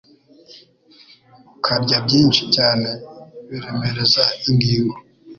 ukarya 1.55 1.97
byinshi 2.05 2.41
cyane 2.55 2.89
biremereza 3.49 4.23
ingingo 4.49 4.95